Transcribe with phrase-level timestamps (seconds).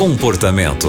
[0.00, 0.88] Comportamento.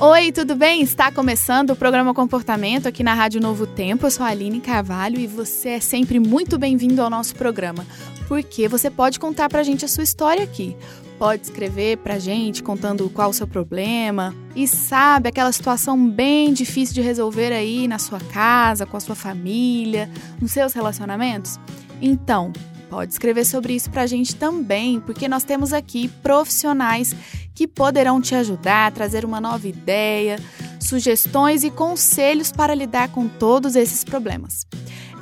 [0.00, 0.82] Oi, tudo bem?
[0.82, 4.04] Está começando o programa Comportamento aqui na Rádio Novo Tempo.
[4.04, 7.86] Eu sou a Aline Carvalho e você é sempre muito bem-vindo ao nosso programa,
[8.26, 10.76] porque você pode contar pra gente a sua história aqui.
[11.20, 16.96] Pode escrever pra gente contando qual o seu problema e sabe aquela situação bem difícil
[16.96, 21.60] de resolver aí na sua casa, com a sua família, nos seus relacionamentos?
[22.02, 22.52] Então,
[22.90, 27.14] Pode escrever sobre isso para a gente também, porque nós temos aqui profissionais
[27.54, 30.40] que poderão te ajudar, trazer uma nova ideia,
[30.80, 34.66] sugestões e conselhos para lidar com todos esses problemas.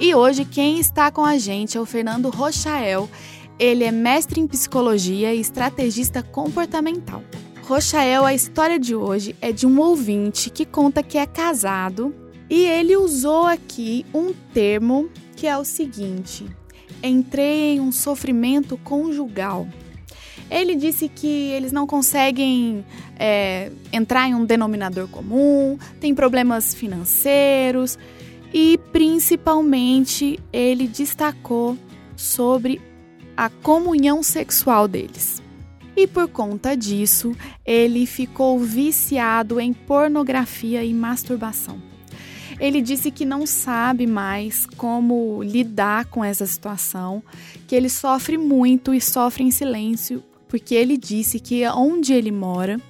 [0.00, 3.09] E hoje quem está com a gente é o Fernando Rochael.
[3.59, 7.23] Ele é mestre em psicologia e estrategista comportamental.
[7.64, 12.14] Rochael, a história de hoje é de um ouvinte que conta que é casado
[12.48, 16.46] e ele usou aqui um termo que é o seguinte:
[17.02, 19.66] entrei em um sofrimento conjugal.
[20.51, 22.84] Ele disse que eles não conseguem
[23.19, 27.99] é, entrar em um denominador comum, tem problemas financeiros
[28.52, 31.77] e, principalmente, ele destacou
[32.16, 32.80] sobre
[33.37, 35.43] a comunhão sexual deles.
[35.95, 41.80] E por conta disso, ele ficou viciado em pornografia e masturbação.
[42.60, 47.23] Ele disse que não sabe mais como lidar com essa situação,
[47.66, 52.80] que ele sofre muito e sofre em silêncio, porque ele disse que onde ele mora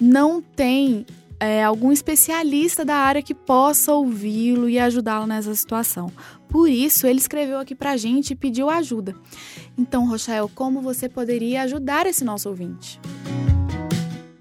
[0.00, 1.06] não tem
[1.38, 6.10] é, algum especialista da área que possa ouvi-lo e ajudá-lo nessa situação.
[6.48, 9.14] Por isso, ele escreveu aqui para a gente e pediu ajuda.
[9.76, 13.00] Então, Rochael, como você poderia ajudar esse nosso ouvinte?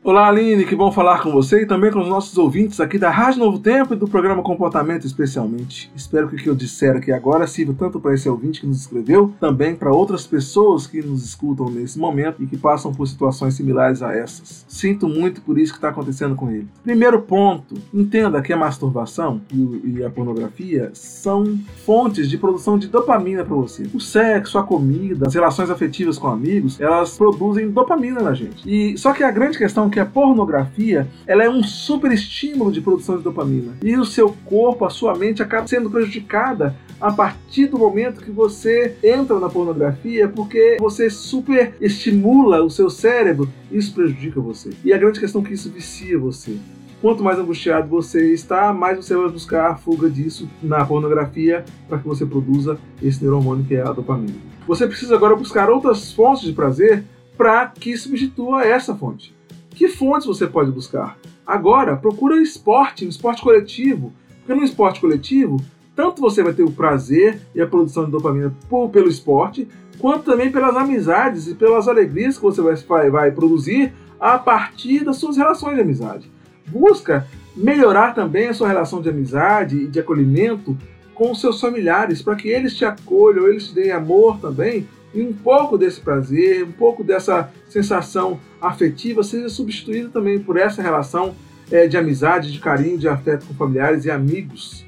[0.08, 3.10] Olá, Aline, que bom falar com você e também com os nossos ouvintes aqui da
[3.10, 5.92] Rádio Novo Tempo e do programa Comportamento especialmente.
[5.96, 8.82] Espero que o que eu disser aqui agora sirva tanto para esse ouvinte que nos
[8.82, 13.56] escreveu, também para outras pessoas que nos escutam nesse momento e que passam por situações
[13.56, 14.64] similares a essas.
[14.70, 16.68] Sinto muito por isso que está acontecendo com ele.
[16.84, 23.44] Primeiro ponto, entenda que a masturbação e a pornografia são fontes de produção de dopamina
[23.44, 23.90] para você.
[23.92, 28.70] O sexo, a comida, as relações afetivas com amigos, elas produzem dopamina na gente.
[28.72, 32.82] E só que a grande questão que a pornografia ela é um super estímulo de
[32.82, 33.78] produção de dopamina.
[33.82, 38.30] E o seu corpo, a sua mente acaba sendo prejudicada a partir do momento que
[38.30, 44.72] você entra na pornografia, porque você super estimula o seu cérebro, isso prejudica você.
[44.84, 46.58] E a grande questão é que isso vicia você.
[47.02, 52.00] Quanto mais angustiado você está, mais você vai buscar a fuga disso na pornografia para
[52.00, 54.36] que você produza esse neurohormônio que é a dopamina.
[54.68, 57.06] Você precisa agora buscar outras fontes de prazer
[57.38, 59.36] para que substitua essa fonte.
[59.76, 61.18] Que fontes você pode buscar?
[61.46, 64.14] Agora, procura esporte, um esporte coletivo.
[64.40, 65.60] Porque no esporte coletivo,
[65.96, 69.68] tanto você vai ter o prazer e a produção de dopamina por, pelo esporte,
[70.00, 75.18] quanto também pelas amizades e pelas alegrias que você vai, vai produzir a partir das
[75.18, 76.32] suas relações de amizade.
[76.68, 80.78] Busca melhorar também a sua relação de amizade e de acolhimento
[81.14, 85.22] com os seus familiares, para que eles te acolham, eles te deem amor também, e
[85.22, 91.34] um pouco desse prazer, um pouco dessa sensação afetiva seja substituída também por essa relação
[91.72, 94.86] é, de amizade, de carinho, de afeto com familiares e amigos.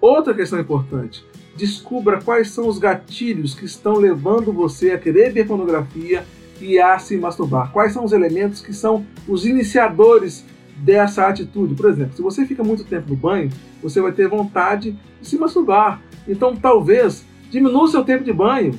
[0.00, 5.46] Outra questão importante: descubra quais são os gatilhos que estão levando você a querer ver
[5.46, 6.24] pornografia
[6.58, 7.70] e a se masturbar.
[7.70, 10.44] Quais são os elementos que são os iniciadores
[10.78, 11.74] dessa atitude?
[11.74, 13.50] Por exemplo, se você fica muito tempo no banho,
[13.82, 16.00] você vai ter vontade de se masturbar.
[16.26, 18.74] Então, talvez diminua o seu tempo de banho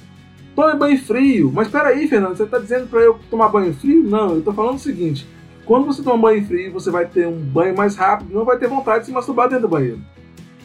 [0.56, 1.52] Tome banho frio.
[1.54, 4.04] Mas peraí, Fernando, você está dizendo para eu tomar banho frio?
[4.04, 5.28] Não, eu estou falando o seguinte:
[5.66, 8.68] quando você toma banho frio, você vai ter um banho mais rápido, não vai ter
[8.68, 10.02] vontade de se masturbar dentro do banheiro.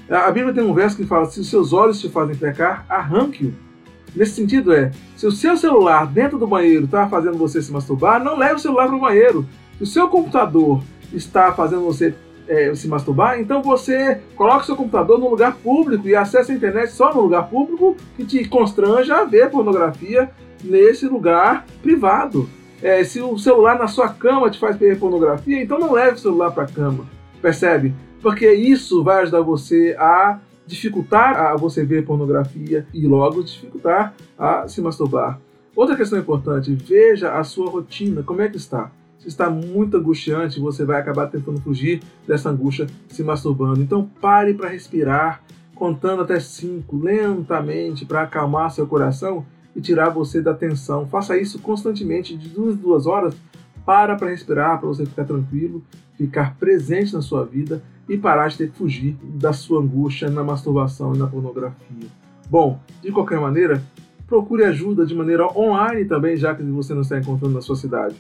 [0.09, 3.55] A Bíblia tem um verso que fala: se os seus olhos te fazem pecar, arranque-o.
[4.15, 8.23] Nesse sentido é, se o seu celular dentro do banheiro está fazendo você se masturbar,
[8.23, 9.47] não leve o celular para o banheiro.
[9.77, 10.83] Se o seu computador
[11.13, 12.15] está fazendo você
[12.49, 16.91] é, se masturbar, então você coloca seu computador no lugar público e acessa a internet
[16.91, 20.31] só no lugar público que te constranja a ver pornografia
[20.63, 22.49] nesse lugar privado.
[22.83, 26.19] É, se o celular na sua cama te faz ver pornografia, então não leve o
[26.19, 27.07] celular para a cama.
[27.41, 27.95] Percebe?
[28.21, 34.67] Porque isso vai ajudar você a dificultar a você ver pornografia e logo dificultar a
[34.69, 35.41] se masturbar.
[35.75, 38.91] Outra questão importante, veja a sua rotina, como é que está
[39.27, 43.83] se está muito angustiante, você vai acabar tentando fugir dessa angústia se masturbando.
[43.83, 45.43] Então pare para respirar,
[45.75, 49.45] contando até cinco lentamente para acalmar seu coração
[49.75, 51.09] e tirar você da tensão.
[51.09, 53.35] Faça isso constantemente, de duas duas horas.
[53.85, 55.83] Para para respirar, para você ficar tranquilo,
[56.17, 60.43] ficar presente na sua vida e parar de ter que fugir da sua angústia na
[60.43, 62.09] masturbação e na pornografia.
[62.49, 63.83] Bom, de qualquer maneira,
[64.27, 68.17] procure ajuda de maneira online também, já que você não está encontrando na sua cidade.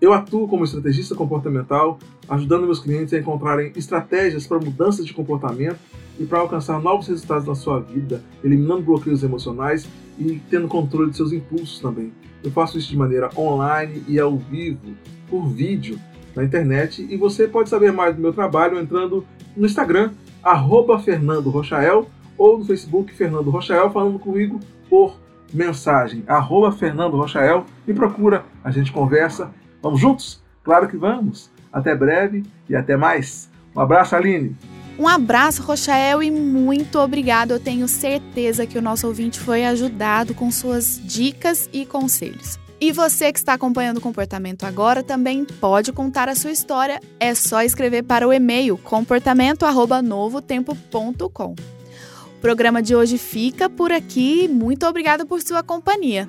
[0.00, 1.98] Eu atuo como estrategista comportamental,
[2.28, 5.78] ajudando meus clientes a encontrarem estratégias para mudanças de comportamento
[6.18, 9.88] e para alcançar novos resultados na sua vida, eliminando bloqueios emocionais
[10.18, 12.12] e tendo controle de seus impulsos também.
[12.44, 14.94] Eu faço isso de maneira online e ao vivo,
[15.28, 15.98] por vídeo,
[16.34, 19.24] na internet, e você pode saber mais do meu trabalho entrando
[19.56, 22.06] no Instagram, arroba Fernando Rochael,
[22.36, 24.60] ou no Facebook Fernando Rochael, falando comigo
[24.90, 25.18] por
[25.52, 29.50] mensagem, arroba Fernando Rochael, me procura, a gente conversa.
[29.86, 30.40] Vamos juntos?
[30.64, 31.48] Claro que vamos!
[31.72, 33.48] Até breve e até mais.
[33.74, 34.56] Um abraço, Aline!
[34.98, 37.52] Um abraço, Rochael, e muito obrigado.
[37.52, 42.58] Eu tenho certeza que o nosso ouvinte foi ajudado com suas dicas e conselhos.
[42.80, 47.00] E você que está acompanhando o comportamento agora também pode contar a sua história.
[47.20, 51.52] É só escrever para o e-mail comportamento@novotempo.com.
[51.52, 54.48] O programa de hoje fica por aqui.
[54.48, 56.28] Muito obrigada por sua companhia.